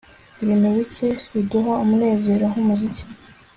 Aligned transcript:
Ibintu 0.43 0.67
bike 0.77 1.07
biduha 1.31 1.71
umunezero 1.83 2.45
nkumuziki 2.51 3.03